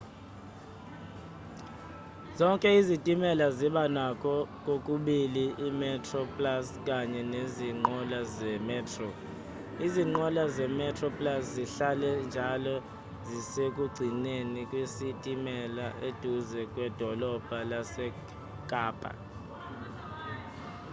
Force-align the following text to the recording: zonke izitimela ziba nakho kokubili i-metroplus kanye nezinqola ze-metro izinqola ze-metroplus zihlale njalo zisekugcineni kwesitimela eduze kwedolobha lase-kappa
zonke 2.37 2.67
izitimela 2.79 3.45
ziba 3.57 3.83
nakho 3.97 4.35
kokubili 4.65 5.45
i-metroplus 5.67 6.65
kanye 6.87 7.21
nezinqola 7.33 8.19
ze-metro 8.35 9.09
izinqola 9.85 10.43
ze-metroplus 10.55 11.41
zihlale 11.53 12.09
njalo 12.29 12.75
zisekugcineni 13.27 14.61
kwesitimela 14.71 15.85
eduze 16.07 16.61
kwedolobha 16.73 17.57
lase-kappa 17.71 19.11